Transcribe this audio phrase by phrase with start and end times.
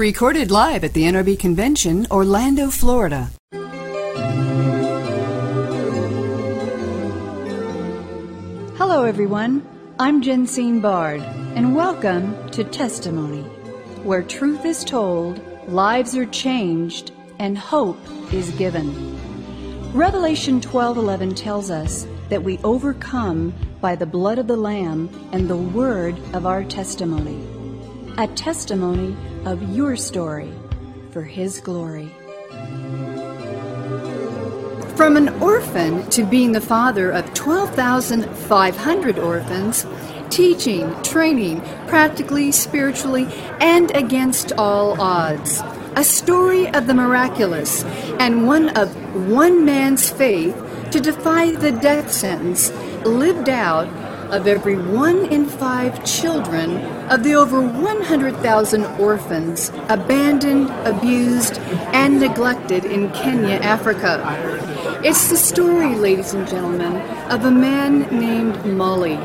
[0.00, 3.30] Recorded live at the NRB Convention, Orlando, Florida.
[8.78, 9.62] Hello, everyone.
[9.98, 11.20] I'm Jensine Bard,
[11.54, 13.42] and welcome to Testimony,
[14.02, 18.00] where truth is told, lives are changed, and hope
[18.32, 18.88] is given.
[19.92, 25.58] Revelation 12:11 tells us that we overcome by the blood of the lamb and the
[25.58, 27.38] word of our testimony.
[28.16, 29.14] A testimony
[29.44, 30.52] of your story
[31.10, 32.14] for his glory.
[34.96, 39.86] From an orphan to being the father of 12,500 orphans,
[40.28, 43.26] teaching, training, practically, spiritually,
[43.60, 45.62] and against all odds.
[45.96, 47.82] A story of the miraculous
[48.20, 48.94] and one of
[49.28, 50.54] one man's faith
[50.92, 52.70] to defy the death sentence
[53.04, 53.88] lived out
[54.30, 56.76] of every one in five children
[57.10, 61.58] of the over 100,000 orphans abandoned, abused,
[61.92, 64.22] and neglected in Kenya, Africa.
[65.04, 66.96] It's the story, ladies and gentlemen,
[67.30, 69.16] of a man named Mully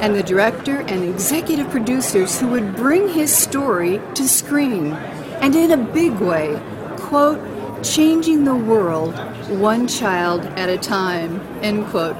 [0.00, 4.92] and the director and executive producers who would bring his story to screen,
[5.42, 6.58] and in a big way,
[6.96, 7.38] quote,
[7.82, 9.14] changing the world
[9.48, 12.16] one child at a time, end quote.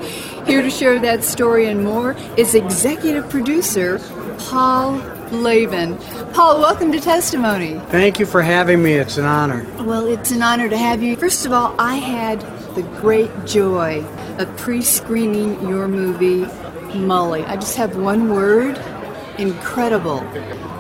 [0.47, 3.98] Here to share that story and more is executive producer
[4.39, 5.97] Paul Blavin.
[6.33, 7.78] Paul, welcome to Testimony.
[7.91, 8.94] Thank you for having me.
[8.94, 9.67] It's an honor.
[9.84, 11.14] Well, it's an honor to have you.
[11.17, 12.41] First of all, I had
[12.74, 14.05] the great joy
[14.39, 16.47] of pre screening your movie,
[16.92, 18.77] Mully I just have one word
[19.39, 20.20] incredible.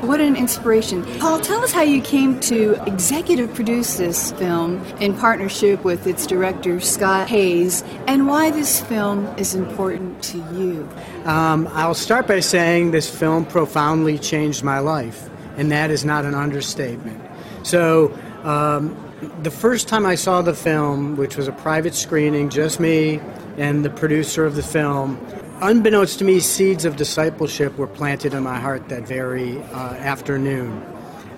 [0.00, 1.04] What an inspiration.
[1.18, 6.26] Paul, tell us how you came to executive produce this film in partnership with its
[6.26, 10.88] director, Scott Haze, and why this film is important to you.
[11.26, 15.28] Um, I'll start by saying this film profoundly changed my life,
[15.58, 17.20] and that is not an understatement.
[17.62, 18.96] So, um,
[19.42, 23.20] the first time I saw the film, which was a private screening, just me
[23.58, 25.18] and the producer of the film,
[25.60, 30.84] unbeknownst to me, seeds of discipleship were planted in my heart that very uh, afternoon.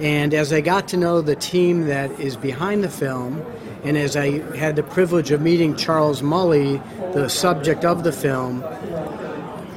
[0.01, 3.45] And as I got to know the team that is behind the film,
[3.85, 8.61] and as I had the privilege of meeting Charles Mully, the subject of the film,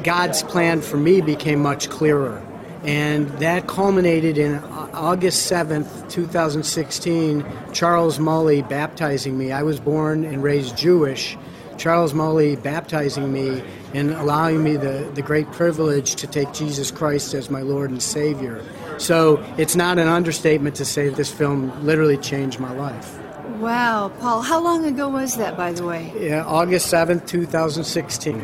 [0.04, 2.42] God's plan for me became much clearer.
[2.84, 4.64] And that culminated in
[4.94, 9.52] August 7th, 2016, Charles Mully baptizing me.
[9.52, 11.36] I was born and raised Jewish.
[11.78, 13.64] Charles Mully baptizing me
[13.94, 18.02] and allowing me the, the great privilege to take Jesus Christ as my Lord and
[18.02, 18.64] Savior.
[18.98, 23.20] So it's not an understatement to say this film literally changed my life.
[23.60, 26.12] Wow, Paul, how long ago was that, by the way?
[26.20, 28.38] Yeah, August 7th, 2016.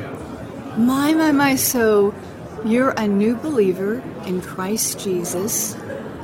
[0.77, 1.55] My, my, my.
[1.55, 2.13] So
[2.63, 5.75] you're a new believer in Christ Jesus.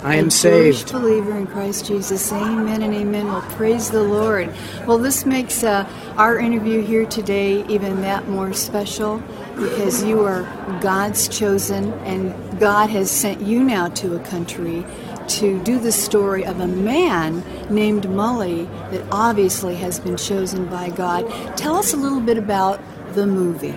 [0.08, 0.94] I am saved.
[0.94, 2.32] Believer in Christ Jesus.
[2.32, 3.28] Amen and amen.
[3.28, 4.56] Well, praise the Lord.
[4.86, 5.86] Well, this makes uh,
[6.16, 9.22] our interview here today even that more special
[9.58, 10.44] because you are
[10.80, 14.86] God's chosen, and God has sent you now to a country
[15.28, 20.90] to do the story of a man named Mully that obviously has been chosen by
[20.90, 21.28] God.
[21.58, 22.80] Tell us a little bit about
[23.14, 23.76] the movie.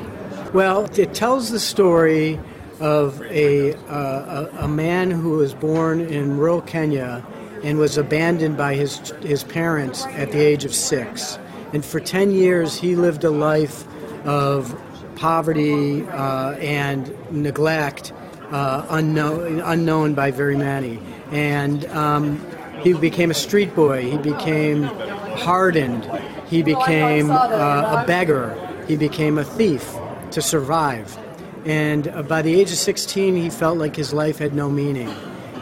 [0.55, 2.39] Well, it tells the story
[2.81, 7.25] of a, uh, a, man who was born in rural Kenya
[7.63, 11.39] and was abandoned by his, his parents at the age of six.
[11.73, 13.85] And for 10 years, he lived a life
[14.27, 14.81] of
[15.17, 18.13] poverty uh, and neglect,
[18.51, 20.99] uh, unknown, unknown by very many.
[21.31, 22.45] And um,
[22.83, 26.11] he became a street boy, he became hardened,
[26.49, 28.57] he became uh, a beggar,
[28.89, 29.95] he became a thief
[30.31, 31.17] to survive.
[31.65, 35.09] And uh, by the age of 16, he felt like his life had no meaning.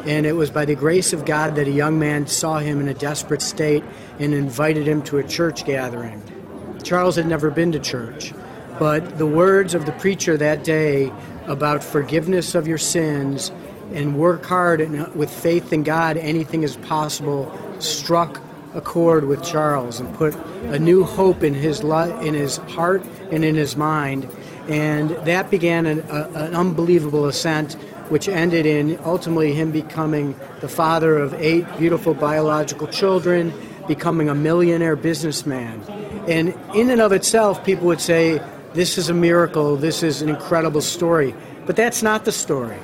[0.05, 2.89] And it was by the grace of God that a young man saw him in
[2.89, 3.85] a desperate state
[4.19, 6.23] and invited him to a church gathering.
[6.85, 8.33] Charles had never been to church,
[8.79, 11.13] but the words of the preacher that day
[11.47, 13.51] about forgiveness of your sins
[13.93, 18.41] and work hard and uh, with faith in God, anything is possible, struck
[18.75, 20.35] a chord with Charles and put
[20.67, 23.03] a new hope in his in his heart
[23.33, 24.29] and in his mind
[24.69, 27.75] and that began an, a, an unbelievable ascent,
[28.11, 33.53] which ended in ultimately him becoming the father of eight beautiful biological children,
[33.87, 35.81] becoming a millionaire businessman.
[36.29, 38.43] And in and of itself, people would say,
[38.75, 41.35] This is a miracle, this is an incredible story.
[41.65, 42.79] But that's not the story.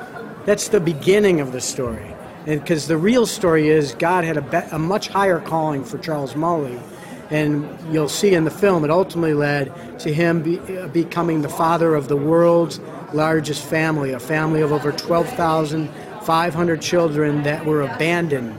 [0.47, 2.15] That's the beginning of the story.
[2.47, 6.35] Because the real story is God had a, be- a much higher calling for Charles
[6.35, 6.79] Mully
[7.35, 11.49] and you'll see in the film, it ultimately led to him be, uh, becoming the
[11.49, 12.79] father of the world's
[13.13, 18.57] largest family, a family of over 12,500 children that were abandoned.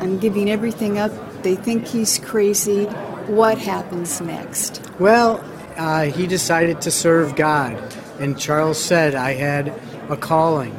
[0.00, 1.12] I'm giving everything up.
[1.42, 2.84] They think he's crazy.
[3.26, 4.82] What happens next?
[4.98, 5.42] Well,
[5.76, 7.78] uh, he decided to serve God.
[8.18, 9.68] And Charles said, I had
[10.08, 10.74] a calling,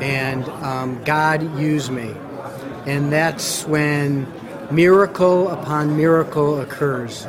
[0.00, 2.14] and um, God used me.
[2.86, 4.26] And that's when
[4.70, 7.26] miracle upon miracle occurs.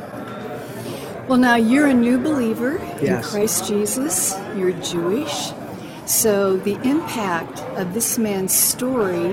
[1.28, 4.34] Well, now you're a new believer in Christ Jesus.
[4.56, 5.52] You're Jewish.
[6.04, 9.32] So, the impact of this man's story,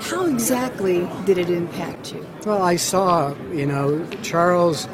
[0.00, 2.26] how exactly did it impact you?
[2.46, 4.88] Well, I saw, you know, Charles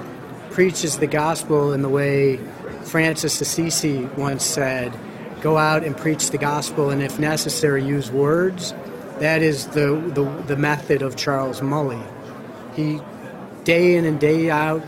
[0.50, 2.40] preaches the gospel in the way
[2.84, 4.96] Francis Assisi once said
[5.44, 8.72] go out and preach the gospel, and if necessary, use words.
[9.18, 12.02] That is the, the, the method of Charles Mully.
[12.74, 12.98] He,
[13.62, 14.82] day in and day out,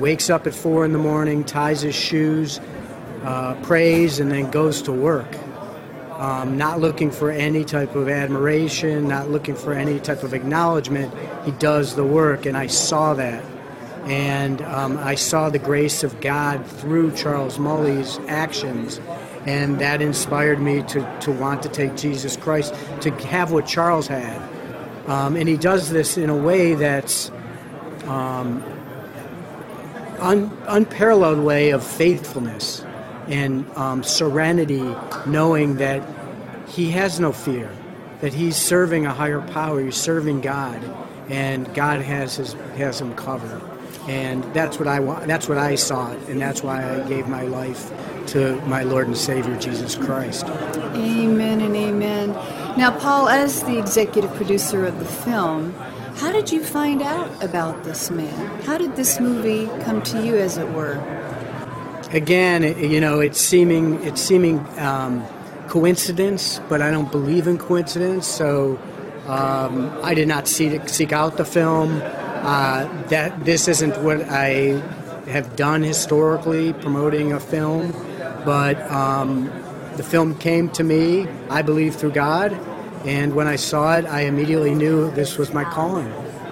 [0.00, 2.58] wakes up at four in the morning, ties his shoes,
[3.22, 5.28] uh, prays, and then goes to work.
[6.12, 11.12] Um, not looking for any type of admiration, not looking for any type of acknowledgement.
[11.44, 13.44] He does the work, and I saw that.
[14.04, 19.00] And um, I saw the grace of God through Charles Mully's actions,
[19.46, 24.08] and that inspired me to, to want to take Jesus Christ, to have what Charles
[24.08, 24.40] had.
[25.06, 27.30] Um, and he does this in a way that's
[28.06, 28.62] um,
[30.18, 32.84] un, unparalleled way of faithfulness
[33.28, 34.94] and um, serenity,
[35.26, 36.02] knowing that
[36.68, 37.70] he has no fear,
[38.20, 40.80] that he's serving a higher power, he's serving God,
[41.28, 43.60] and God has his has him covered.
[44.08, 45.26] And that's what I want.
[45.28, 47.92] That's what I saw, and that's why I gave my life
[48.28, 50.46] to my Lord and Savior Jesus Christ.
[50.46, 52.30] Amen and amen.
[52.76, 55.72] Now, Paul, as the executive producer of the film,
[56.16, 58.62] how did you find out about this man?
[58.62, 61.00] How did this movie come to you, as it were?
[62.10, 65.24] Again, you know, it's seeming it's seeming um,
[65.68, 68.26] coincidence, but I don't believe in coincidence.
[68.26, 68.78] So
[69.26, 72.00] um, I did not seek, seek out the film.
[72.02, 74.80] Uh, that this isn't what I
[75.28, 77.92] have done historically, promoting a film,
[78.44, 79.44] but um,
[79.96, 81.28] the film came to me.
[81.50, 82.52] I believe through God,
[83.04, 86.10] and when I saw it, I immediately knew this was my calling.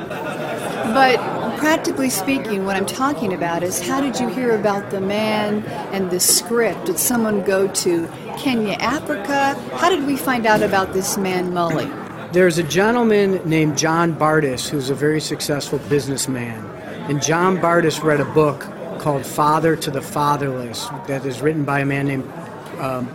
[0.09, 1.19] But
[1.59, 6.11] practically speaking, what I'm talking about is how did you hear about the man and
[6.11, 6.87] the script?
[6.87, 8.09] Did someone go to
[8.39, 9.55] Kenya, Africa?
[9.77, 12.10] How did we find out about this man, Mully?
[12.33, 16.65] There's a gentleman named John Bardis who's a very successful businessman.
[17.11, 18.61] And John Bardis read a book
[19.01, 22.33] called Father to the Fatherless that is written by a man named
[22.79, 23.09] um,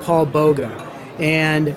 [0.00, 0.70] Paul Boga.
[1.20, 1.76] And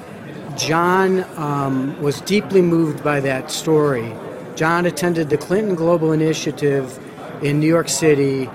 [0.57, 4.15] John um, was deeply moved by that story.
[4.55, 6.97] John attended the Clinton Global Initiative
[7.43, 8.47] in New York City,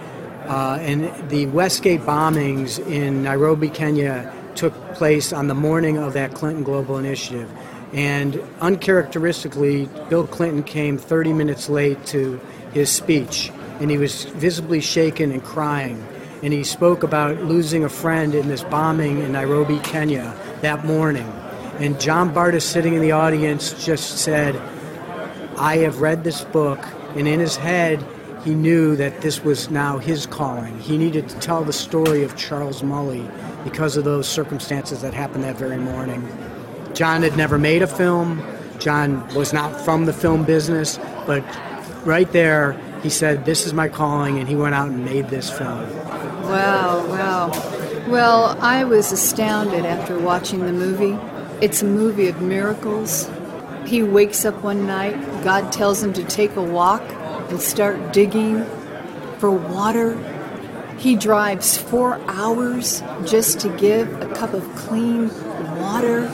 [0.46, 6.32] uh, and the Westgate bombings in Nairobi, Kenya, took place on the morning of that
[6.32, 7.52] Clinton Global Initiative.
[7.92, 12.40] And uncharacteristically, Bill Clinton came 30 minutes late to
[12.72, 16.06] his speech, and he was visibly shaken and crying.
[16.42, 21.26] And he spoke about losing a friend in this bombing in Nairobi, Kenya, that morning.
[21.78, 24.56] And John Bardis, sitting in the audience, just said,
[25.58, 26.78] I have read this book,
[27.16, 28.04] and in his head,
[28.44, 30.78] he knew that this was now his calling.
[30.78, 33.30] He needed to tell the story of Charles Mully
[33.64, 36.26] because of those circumstances that happened that very morning.
[37.00, 38.42] John had never made a film.
[38.78, 41.42] John was not from the film business, but
[42.04, 45.48] right there, he said, This is my calling, and he went out and made this
[45.48, 45.88] film.
[46.42, 47.48] Wow, wow.
[48.06, 51.18] Well, I was astounded after watching the movie.
[51.64, 53.30] It's a movie of miracles.
[53.86, 57.00] He wakes up one night, God tells him to take a walk
[57.48, 58.66] and start digging
[59.38, 60.18] for water.
[60.98, 65.30] He drives four hours just to give a cup of clean
[65.78, 66.30] water.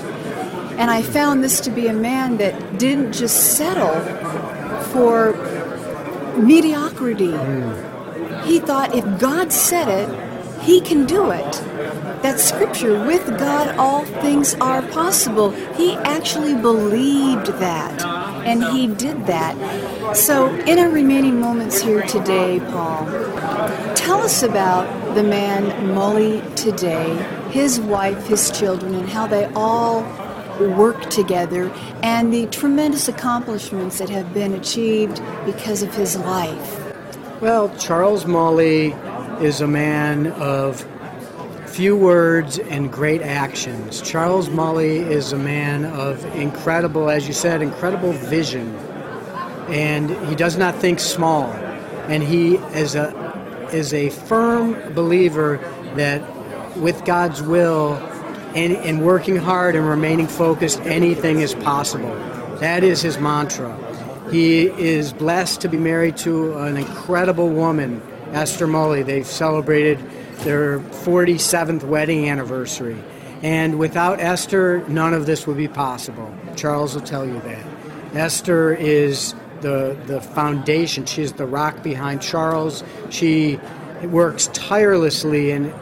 [0.79, 3.99] And I found this to be a man that didn't just settle
[4.93, 5.33] for
[6.37, 7.35] mediocrity.
[8.45, 11.53] He thought if God said it, he can do it.
[12.23, 18.05] That scripture, with God all things are possible, he actually believed that.
[18.45, 20.17] And he did that.
[20.17, 23.07] So, in our remaining moments here today, Paul,
[23.95, 25.65] tell us about the man
[25.95, 27.15] Mully today,
[27.51, 30.03] his wife, his children, and how they all
[30.61, 31.71] work together
[32.03, 36.83] and the tremendous accomplishments that have been achieved because of his life.
[37.41, 38.93] Well, Charles Mully
[39.43, 40.87] is a man of
[41.67, 44.01] few words and great actions.
[44.01, 48.75] Charles Mully is a man of incredible, as you said, incredible vision.
[49.69, 51.53] And he does not think small.
[52.09, 53.25] And he is a
[53.73, 55.59] is a firm believer
[55.97, 56.23] that
[56.77, 57.97] with God's will
[58.57, 62.15] and, and working hard and remaining focused, anything is possible.
[62.61, 63.77] That is his mantra.
[64.31, 69.05] He is blessed to be married to an incredible woman, Esther Mully.
[69.05, 69.99] They've celebrated
[70.39, 72.97] their 47th wedding anniversary.
[73.43, 76.35] And without Esther, none of this would be possible.
[76.57, 77.65] Charles will tell you that.
[78.15, 82.83] Esther is the, the foundation, she is the rock behind Charles.
[83.11, 83.61] She
[84.05, 85.75] works tirelessly in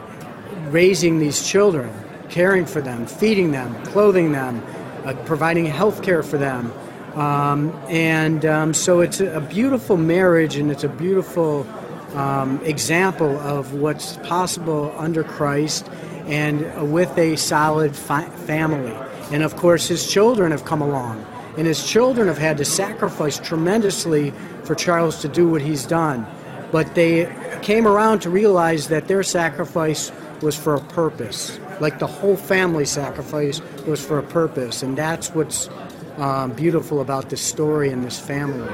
[0.67, 1.91] raising these children,
[2.29, 4.63] caring for them, feeding them, clothing them,
[5.05, 6.71] uh, providing health care for them.
[7.15, 11.65] Um, and um, so it's a beautiful marriage and it's a beautiful
[12.13, 15.89] um, example of what's possible under Christ
[16.27, 18.93] and with a solid fi- family.
[19.31, 21.25] And of course, his children have come along,
[21.57, 24.31] and his children have had to sacrifice tremendously
[24.63, 26.25] for Charles to do what he's done.
[26.71, 32.07] But they came around to realize that their sacrifice was for a purpose, like the
[32.07, 35.69] whole family sacrifice was for a purpose, and that's what's
[36.17, 38.73] um, beautiful about this story and this family.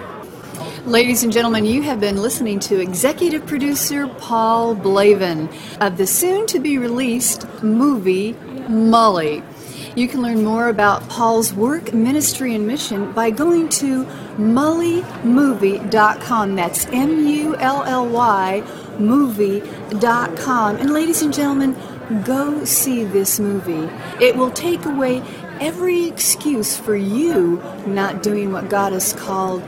[0.86, 6.48] Ladies and gentlemen, you have been listening to executive producer Paul Blavin of the soon
[6.48, 9.44] to be released movie Mully.
[9.96, 14.06] You can learn more about Paul's work, ministry, and mission by going to
[14.38, 16.56] mullymovie.com.
[16.56, 18.64] That's M U L L Y
[19.00, 20.78] movie.com.
[20.78, 21.76] And ladies and gentlemen,
[22.20, 23.90] go see this movie.
[24.24, 25.22] It will take away
[25.60, 29.64] every excuse for you not doing what God has called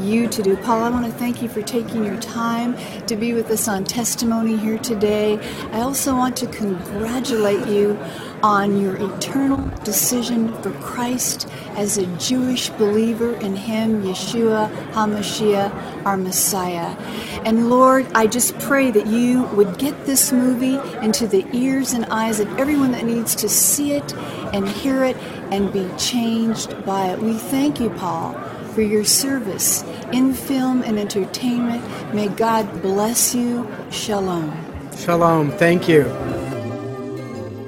[0.00, 0.56] you to do.
[0.56, 2.76] Paul, I want to thank you for taking your time
[3.06, 5.38] to be with us on testimony here today.
[5.72, 7.98] I also want to congratulate you
[8.42, 16.16] on your eternal decision for Christ as a Jewish believer in Him, Yeshua HaMashiach, our
[16.16, 16.96] Messiah.
[17.44, 22.04] And Lord, I just pray that you would get this movie into the ears and
[22.06, 24.14] eyes of everyone that needs to see it
[24.54, 25.16] and hear it
[25.50, 27.18] and be changed by it.
[27.18, 28.47] We thank you, Paul
[28.78, 29.82] for your service
[30.12, 31.82] in film and entertainment.
[32.14, 33.68] May God bless you.
[33.90, 34.56] Shalom.
[34.96, 35.50] Shalom.
[35.50, 36.04] Thank you.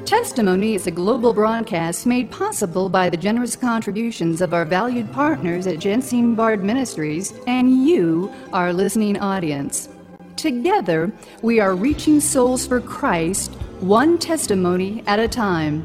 [0.06, 5.66] Testimony is a global broadcast made possible by the generous contributions of our valued partners
[5.66, 9.88] at Jensine Bard Ministries and you, our listening audience.
[10.36, 11.10] Together,
[11.42, 13.50] we are reaching souls for Christ,
[13.80, 15.84] one testimony at a time.